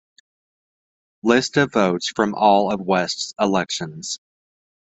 List 1.21 1.57
of 1.57 1.73
votes 1.73 2.09
from 2.15 2.33
all 2.33 2.73
of 2.73 2.81
West's 2.81 3.35
elections. 3.39 4.17